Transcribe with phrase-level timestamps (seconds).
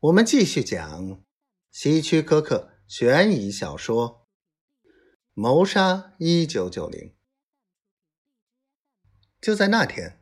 [0.00, 1.24] 我们继续讲
[1.72, 4.28] 希区柯克悬疑小说
[5.34, 7.08] 《谋杀一九九零》。
[9.40, 10.20] 就在那天，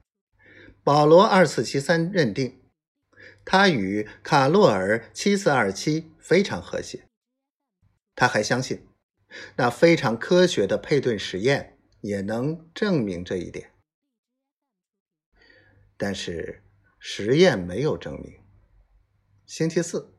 [0.83, 2.62] 保罗二四七三认定
[3.45, 7.11] 他与卡洛尔七四二七非常和谐。
[8.15, 8.88] 他还相信
[9.56, 13.72] 那非常科学的配对实验也能证明这一点。
[15.99, 16.65] 但是
[16.98, 18.45] 实验没有证明。
[19.47, 20.12] 星期四，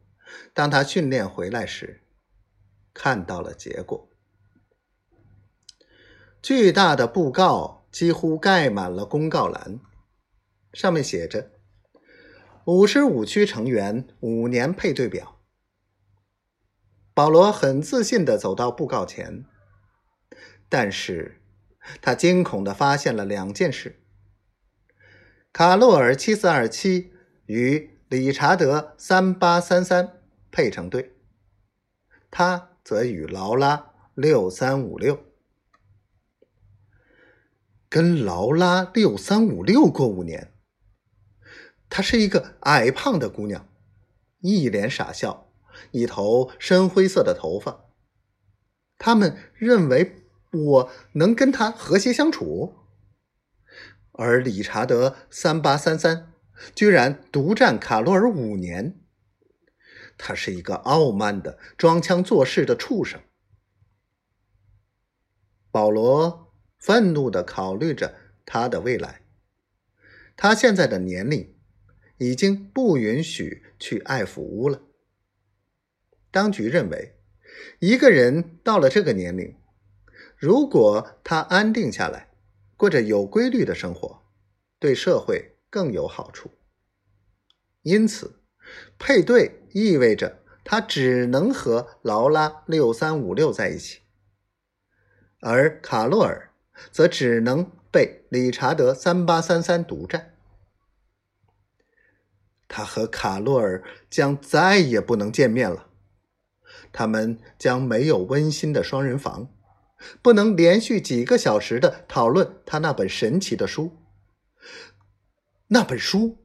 [0.54, 2.02] 当他训练回来时，
[2.94, 4.10] 看到了结果。
[6.42, 9.82] 巨大的布告几乎盖满了公告栏，
[10.72, 11.52] 上面写着
[12.68, 15.42] ：“五十五区成员五年配对表。”
[17.14, 19.44] 保罗很自信的走到布告前，
[20.70, 21.42] 但是
[22.02, 24.02] 他惊恐的发现了两件事：
[25.52, 27.12] 卡洛尔七四二七
[27.48, 27.97] 与。
[28.10, 31.18] 理查德三八三三配成对，
[32.32, 35.26] 他则与劳拉六三五六
[37.90, 40.54] 跟劳拉六三五六过五年。
[41.90, 43.68] 她是一个矮胖的姑娘，
[44.40, 45.52] 一脸傻笑，
[45.92, 47.86] 一头深灰色的头发。
[48.98, 52.76] 他们认为我能跟她和谐相处，
[54.14, 56.34] 而理查德三八三三。
[56.76, 59.00] 居然独占卡洛尔五年，
[60.18, 63.22] 他是一个傲慢的、装腔作势的畜生。
[65.70, 69.22] 保罗愤怒的考虑着他的未来。
[70.36, 71.56] 他现在的年龄
[72.18, 74.82] 已经不允许去爱抚屋了。
[76.32, 77.16] 当局认为，
[77.80, 79.56] 一个人到了这个年龄，
[80.36, 82.30] 如果他安定下来，
[82.76, 84.24] 过着有规律的生活，
[84.80, 85.57] 对社会。
[85.70, 86.52] 更有好处，
[87.82, 88.40] 因此
[88.98, 94.00] 配对意味着他只能和劳拉六三五六在一起，
[95.40, 96.52] 而卡洛尔
[96.92, 100.34] 则只能被理查德三八三三独占。
[102.68, 105.88] 他和卡洛尔将再也不能见面了，
[106.92, 109.50] 他们将没有温馨的双人房，
[110.22, 113.96] 不能连续几个小时的讨论他那本神奇的书。
[115.70, 116.38] 那本书，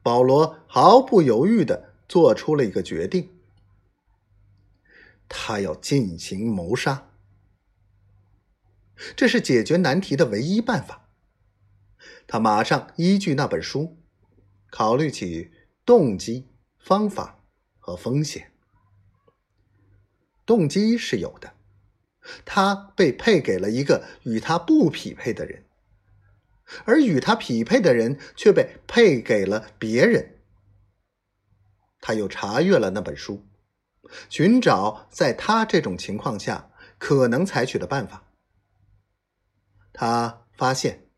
[0.00, 3.30] 保罗毫不犹豫的做出了一个决定：
[5.28, 7.10] 他要进行谋杀。
[9.16, 11.08] 这是解决难题的唯一办法。
[12.28, 13.98] 他马上依据那本书，
[14.70, 15.50] 考虑起
[15.84, 16.46] 动机、
[16.78, 17.42] 方法
[17.80, 18.52] 和风险。
[20.46, 21.54] 动机是有的，
[22.44, 25.64] 他被配给了一个与他不匹配的人。
[26.84, 30.38] 而与他匹配的人却被配给了别人。
[32.00, 33.46] 他又查阅了那本书，
[34.28, 38.24] 寻找在他这种情况下可能采取的办法。
[39.92, 41.08] 他发现，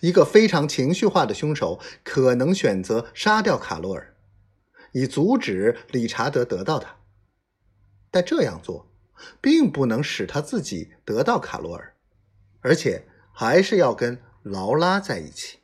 [0.00, 4.14] 一个非常情绪化的凶手可能选择杀掉卡罗尔，
[4.92, 6.96] 以阻止理查德得到他。
[8.10, 8.92] 但这样做，
[9.40, 11.96] 并不能使他自己得到卡罗尔，
[12.60, 14.22] 而且还是要跟。
[14.42, 15.61] 劳拉在一起。